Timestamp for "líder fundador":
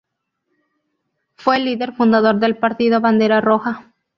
1.59-2.39